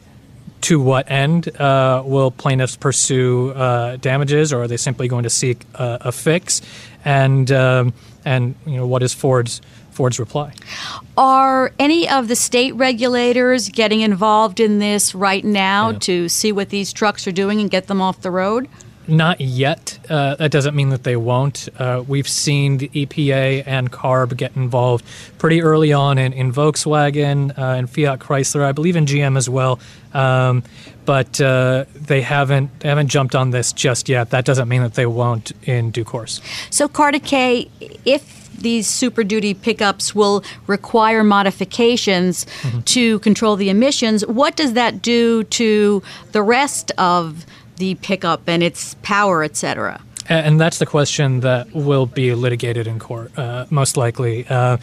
to 0.62 0.82
what 0.82 1.12
end 1.12 1.56
uh, 1.62 2.02
will 2.04 2.32
plaintiffs 2.32 2.76
pursue 2.76 3.52
uh, 3.52 3.98
damages, 3.98 4.52
or 4.52 4.64
are 4.64 4.68
they 4.68 4.78
simply 4.78 5.08
going 5.08 5.24
to 5.24 5.30
seek 5.30 5.64
a 5.76 6.12
fix? 6.12 6.64
And 7.06 7.52
um, 7.52 7.94
and 8.26 8.56
you 8.66 8.78
know 8.78 8.88
what 8.88 9.04
is 9.04 9.14
Ford's 9.14 9.62
Ford's 9.92 10.20
reply? 10.20 10.54
Are 11.16 11.72
any 11.78 12.10
of 12.10 12.30
the 12.30 12.36
state 12.36 12.74
regulators 12.74 13.70
getting 13.70 14.02
involved 14.02 14.60
in 14.60 14.80
this 14.80 15.14
right 15.14 15.46
now 15.46 15.92
yeah. 15.92 16.00
to 16.00 16.30
see 16.30 16.52
what 16.52 16.70
these 16.70 16.92
trucks 16.94 17.28
are 17.28 17.32
doing 17.32 17.62
and 17.62 17.70
get 17.70 17.86
them 17.86 18.02
off 18.02 18.22
the 18.22 18.32
road? 18.32 18.68
Not 19.10 19.42
yet. 19.42 20.00
Uh, 20.10 20.36
that 20.36 20.52
doesn't 20.52 20.76
mean 20.76 20.90
that 20.90 21.04
they 21.04 21.16
won't. 21.16 21.70
Uh, 21.78 22.04
we've 22.08 22.28
seen 22.28 22.78
the 22.78 22.90
EPA 22.90 23.64
and 23.66 23.92
CARB 23.92 24.38
get 24.38 24.56
involved 24.56 25.06
pretty 25.38 25.62
early 25.62 25.92
on 25.94 26.18
in, 26.18 26.34
in 26.34 26.54
Volkswagen 26.54 27.58
uh, 27.58 27.78
and 27.78 27.90
Fiat 27.90 28.20
Chrysler, 28.20 28.64
I 28.64 28.72
believe 28.72 28.96
in 28.96 29.06
GM 29.06 29.38
as 29.38 29.50
well. 29.50 29.80
Um, 30.14 30.64
but 31.06 31.42
uh, 31.42 31.86
they 31.96 32.22
haven't 32.22 32.80
they 32.82 32.90
haven't 32.90 33.08
jumped 33.08 33.36
on 33.36 33.50
this 33.50 33.74
just 33.74 34.10
yet. 34.10 34.30
That 34.30 34.46
doesn't 34.46 34.68
mean 34.68 34.84
that 34.84 34.94
they 34.94 35.06
won't 35.06 35.52
in 35.68 35.92
due 35.92 36.04
course. 36.04 36.42
So, 36.70 36.88
Kartikay, 36.88 37.70
if 38.06 38.40
these 38.62 38.88
Super 38.88 39.24
Duty 39.24 39.54
pickups 39.54 40.14
will 40.14 40.44
require 40.68 41.24
modifications 41.24 42.46
mm-hmm. 42.46 42.82
to 42.82 43.20
control 43.20 43.56
the 43.56 43.70
emissions, 43.70 44.26
what 44.26 44.56
does 44.56 44.74
that 44.74 45.02
do 45.02 45.44
to 45.46 46.04
the 46.32 46.44
rest 46.44 46.92
of 46.98 47.46
the 47.80 47.96
pickup 47.96 48.42
and 48.48 48.62
its 48.62 48.96
power, 49.02 49.44
et 49.44 49.56
cetera? 49.58 50.00
And 50.30 50.62
that's 50.62 50.78
the 50.78 50.86
question 50.86 51.40
that 51.40 51.74
will 51.74 52.06
be 52.06 52.36
litigated 52.36 52.86
in 52.86 53.00
court, 53.00 53.32
uh, 53.38 53.66
most 53.72 53.98
likely. 53.98 54.46
Uh, 54.48 54.78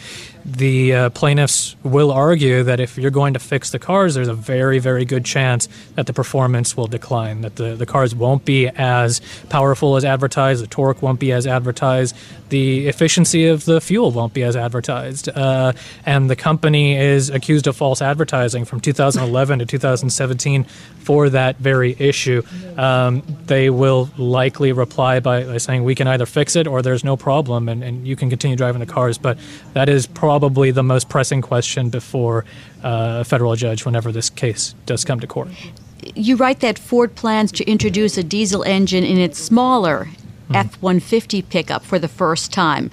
the 0.47 0.93
uh, 0.93 1.09
plaintiffs 1.09 1.75
will 1.83 2.09
argue 2.09 2.63
that 2.63 2.79
if 2.79 2.97
you're 2.97 3.11
going 3.11 3.33
to 3.33 3.39
fix 3.39 3.71
the 3.71 3.79
cars, 3.79 4.15
there's 4.15 4.29
a 4.29 4.33
very, 4.33 4.79
very 4.79 5.03
good 5.03 5.25
chance 5.25 5.67
that 5.95 6.05
the 6.05 6.13
performance 6.13 6.77
will 6.77 6.87
decline, 6.87 7.41
that 7.41 7.57
the, 7.57 7.75
the 7.75 7.85
cars 7.85 8.15
won't 8.15 8.45
be 8.45 8.69
as 8.69 9.19
powerful 9.49 9.97
as 9.97 10.05
advertised, 10.05 10.63
the 10.63 10.67
torque 10.67 11.01
won't 11.01 11.19
be 11.19 11.33
as 11.33 11.45
advertised, 11.45 12.15
the 12.47 12.87
efficiency 12.87 13.47
of 13.47 13.65
the 13.65 13.81
fuel 13.81 14.11
won't 14.11 14.33
be 14.33 14.41
as 14.43 14.55
advertised. 14.55 15.27
Uh, 15.27 15.73
and 16.05 16.29
the 16.29 16.35
company 16.35 16.95
is 16.95 17.29
accused 17.29 17.67
of 17.67 17.75
false 17.75 18.01
advertising 18.01 18.63
from 18.63 18.79
2011 18.79 19.59
to 19.59 19.65
2017 19.65 20.63
for 20.99 21.29
that 21.29 21.57
very 21.57 21.95
issue. 21.99 22.41
Um, 22.77 23.21
they 23.45 23.69
will 23.69 24.09
likely 24.17 24.71
reply 24.71 25.19
by, 25.19 25.43
by, 25.43 25.57
saying 25.57 25.83
we 25.83 25.95
can 25.95 26.07
either 26.07 26.25
fix 26.25 26.55
it 26.55 26.67
or 26.67 26.81
there's 26.81 27.03
no 27.03 27.17
problem 27.17 27.67
and, 27.67 27.83
and 27.83 28.07
you 28.07 28.15
can 28.15 28.29
continue 28.29 28.55
driving 28.55 28.79
the 28.79 28.85
cars. 28.85 29.17
But 29.17 29.37
that 29.73 29.89
is 29.89 30.07
probably 30.07 30.36
probably 30.37 30.69
the 30.69 30.83
most 30.83 31.09
pressing 31.09 31.41
question 31.41 31.89
before 31.89 32.45
uh, 32.83 33.17
a 33.21 33.23
federal 33.23 33.55
judge 33.55 33.85
whenever 33.85 34.11
this 34.11 34.29
case 34.29 34.75
does 34.85 35.03
come 35.03 35.19
to 35.19 35.25
court. 35.25 35.49
You 36.13 36.35
write 36.35 36.59
that 36.59 36.77
Ford 36.77 37.15
plans 37.15 37.51
to 37.53 37.63
introduce 37.65 38.19
a 38.19 38.23
diesel 38.23 38.61
engine 38.61 39.03
in 39.03 39.17
its 39.17 39.39
smaller 39.39 40.07
mm-hmm. 40.47 40.55
F 40.55 40.81
150 40.81 41.41
pickup 41.43 41.83
for 41.83 41.99
the 41.99 42.07
first 42.07 42.53
time. 42.53 42.89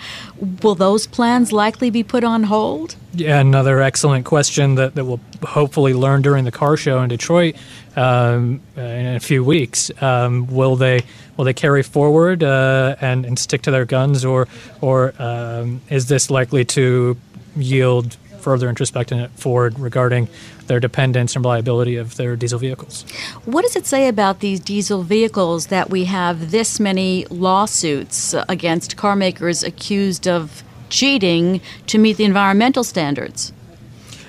Will 0.63 0.75
those 0.75 1.07
plans 1.07 1.53
likely 1.53 1.91
be 1.91 2.03
put 2.03 2.25
on 2.25 2.45
hold? 2.45 2.97
Yeah, 3.13 3.41
another 3.41 3.81
excellent 3.81 4.25
question 4.25 4.75
that, 4.77 4.95
that 4.95 5.05
we'll 5.05 5.21
hopefully 5.43 5.95
learn 5.95 6.23
during 6.23 6.45
the 6.45 6.51
car 6.51 6.77
show 6.77 7.03
in 7.03 7.09
Detroit 7.09 7.57
um, 7.97 8.61
in 8.77 9.15
a 9.15 9.21
few 9.21 9.45
weeks. 9.45 9.91
Um, 10.03 10.47
will 10.49 10.77
they 10.77 11.03
will 11.37 11.45
they 11.45 11.55
carry 11.55 11.83
forward 11.83 12.43
uh, 12.43 12.97
and, 13.01 13.25
and 13.25 13.39
stick 13.39 13.63
to 13.63 13.71
their 13.71 13.85
guns, 13.85 14.25
or 14.25 14.49
or 14.81 15.15
um, 15.19 15.81
is 15.91 16.07
this 16.07 16.31
likely 16.31 16.65
to 16.65 17.17
yield 17.57 18.17
further 18.41 18.69
introspection 18.69 19.19
at 19.19 19.31
Ford 19.31 19.79
regarding 19.79 20.29
their 20.67 20.79
dependence 20.79 21.35
and 21.35 21.45
reliability 21.45 21.97
of 21.97 22.17
their 22.17 22.37
diesel 22.37 22.59
vehicles. 22.59 23.03
What 23.47 23.63
does 23.63 23.75
it 23.75 23.87
say 23.87 24.07
about 24.07 24.41
these 24.41 24.61
diesel 24.61 25.03
vehicles 25.03 25.69
that 25.69 25.89
we 25.89 26.05
have 26.05 26.51
this 26.51 26.79
many 26.79 27.25
lawsuits 27.31 28.35
against 28.49 28.97
car 28.97 29.17
makers 29.17 29.63
accused 29.63 30.29
of 30.29 30.63
cheating 30.91 31.61
to 31.87 31.99
meet 31.99 32.19
the 32.19 32.25
environmental 32.25 32.85
standards? 32.85 33.53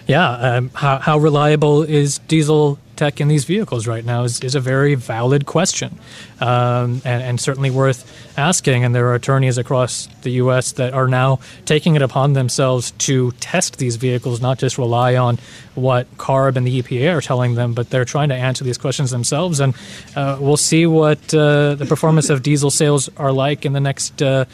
Yeah, 0.07 0.29
um, 0.31 0.69
how, 0.73 0.99
how 0.99 1.17
reliable 1.17 1.83
is 1.83 2.19
diesel 2.19 2.79
tech 2.95 3.21
in 3.21 3.27
these 3.27 3.45
vehicles 3.45 3.87
right 3.87 4.03
now 4.03 4.23
is, 4.23 4.39
is 4.41 4.55
a 4.55 4.59
very 4.59 4.95
valid 4.95 5.45
question 5.45 5.97
um, 6.39 7.01
and, 7.05 7.23
and, 7.23 7.39
certainly 7.39 7.69
worth 7.69 8.37
asking. 8.37 8.83
And 8.83 8.93
there 8.93 9.07
are 9.07 9.15
attorneys 9.15 9.57
across 9.57 10.07
the 10.21 10.31
U.S. 10.31 10.73
that 10.73 10.93
are 10.93 11.07
now 11.07 11.39
taking 11.65 11.95
it 11.95 12.01
upon 12.01 12.33
themselves 12.33 12.91
to 12.91 13.31
test 13.33 13.77
these 13.77 13.95
vehicles, 13.95 14.41
not 14.41 14.59
just 14.59 14.77
rely 14.77 15.15
on 15.15 15.37
what 15.75 16.07
CARB 16.17 16.55
and 16.55 16.65
the 16.65 16.81
EPA 16.81 17.17
are 17.17 17.21
telling 17.21 17.55
them, 17.55 17.73
but 17.73 17.89
they're 17.89 18.05
trying 18.05 18.29
to 18.29 18.35
answer 18.35 18.63
these 18.63 18.77
questions 18.77 19.11
themselves. 19.11 19.59
And 19.59 19.75
uh, 20.15 20.37
we'll 20.39 20.57
see 20.57 20.85
what 20.85 21.33
uh, 21.33 21.75
the 21.75 21.85
performance 21.85 22.29
of 22.29 22.43
diesel 22.43 22.71
sales 22.71 23.09
are 23.17 23.31
like 23.31 23.65
in 23.65 23.73
the 23.73 23.81
next. 23.81 24.21
Uh, 24.21 24.45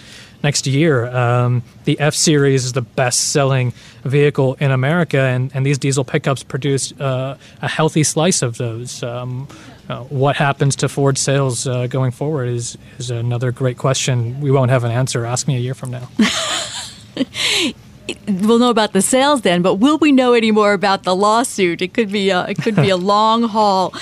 next 0.43 0.67
year. 0.67 1.07
Um, 1.07 1.63
the 1.85 1.99
F 1.99 2.13
Series 2.13 2.65
is 2.65 2.73
the 2.73 2.81
best 2.81 3.31
selling 3.31 3.73
vehicle 4.03 4.55
in 4.59 4.71
America, 4.71 5.19
and, 5.19 5.51
and 5.53 5.65
these 5.65 5.77
diesel 5.77 6.03
pickups 6.03 6.43
produce 6.43 6.91
uh, 6.99 7.37
a 7.61 7.67
healthy 7.67 8.03
slice 8.03 8.41
of 8.41 8.57
those. 8.57 9.03
Um, 9.03 9.47
uh, 9.89 10.03
what 10.03 10.35
happens 10.35 10.75
to 10.77 10.87
Ford 10.87 11.17
sales 11.17 11.67
uh, 11.67 11.87
going 11.87 12.11
forward 12.11 12.47
is, 12.47 12.77
is 12.97 13.11
another 13.11 13.51
great 13.51 13.77
question. 13.77 14.39
We 14.39 14.51
won't 14.51 14.71
have 14.71 14.83
an 14.83 14.91
answer. 14.91 15.25
Ask 15.25 15.47
me 15.47 15.57
a 15.57 15.59
year 15.59 15.73
from 15.73 15.91
now. 15.91 16.07
we'll 18.27 18.59
know 18.59 18.69
about 18.69 18.93
the 18.93 19.01
sales 19.01 19.41
then, 19.41 19.61
but 19.61 19.75
will 19.75 19.97
we 19.97 20.11
know 20.11 20.33
any 20.33 20.51
more 20.51 20.73
about 20.73 21.03
the 21.03 21.15
lawsuit? 21.15 21.81
It 21.81 21.93
could 21.93 22.11
be 22.11 22.29
a, 22.29 22.45
it 22.47 22.57
could 22.61 22.75
be 22.75 22.89
a 22.89 22.97
long 22.97 23.43
haul. 23.43 23.93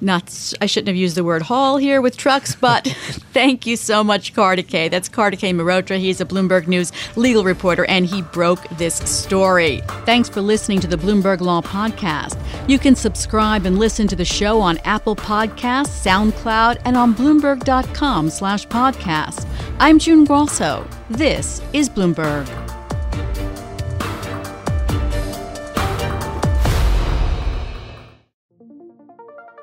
Not 0.00 0.52
I 0.60 0.66
shouldn't 0.66 0.88
have 0.88 0.96
used 0.96 1.16
the 1.16 1.24
word 1.24 1.42
haul 1.42 1.78
here 1.78 2.00
with 2.00 2.16
trucks, 2.16 2.54
but 2.54 2.86
thank 3.32 3.66
you 3.66 3.76
so 3.76 4.04
much, 4.04 4.34
Kartikay. 4.34 4.90
That's 4.90 5.08
Kartikay 5.08 5.54
Mehrotra. 5.54 5.98
He's 5.98 6.20
a 6.20 6.24
Bloomberg 6.24 6.66
News 6.66 6.92
legal 7.16 7.44
reporter, 7.44 7.86
and 7.86 8.06
he 8.06 8.22
broke 8.22 8.68
this 8.76 8.96
story. 8.96 9.80
Thanks 10.04 10.28
for 10.28 10.40
listening 10.40 10.80
to 10.80 10.86
the 10.86 10.96
Bloomberg 10.96 11.40
Law 11.40 11.62
Podcast. 11.62 12.38
You 12.68 12.78
can 12.78 12.94
subscribe 12.94 13.64
and 13.64 13.78
listen 13.78 14.06
to 14.08 14.16
the 14.16 14.24
show 14.24 14.60
on 14.60 14.78
Apple 14.78 15.16
Podcasts, 15.16 16.04
SoundCloud, 16.04 16.82
and 16.84 16.96
on 16.96 17.14
Bloomberg.com 17.14 18.30
slash 18.30 18.66
podcast. 18.66 19.46
I'm 19.78 19.98
June 19.98 20.24
Grosso. 20.24 20.86
This 21.08 21.62
is 21.72 21.88
Bloomberg. 21.88 22.75